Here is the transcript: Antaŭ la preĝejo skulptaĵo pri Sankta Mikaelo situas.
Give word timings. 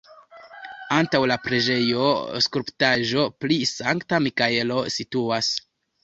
Antaŭ 0.99 1.19
la 1.31 1.35
preĝejo 1.47 2.07
skulptaĵo 2.45 3.25
pri 3.45 3.57
Sankta 3.73 4.21
Mikaelo 4.29 4.79
situas. 4.97 5.51